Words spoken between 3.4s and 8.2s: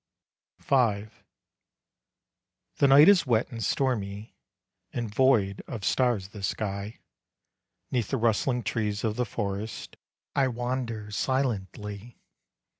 and stormy, And void of stars the sky; 'Neath the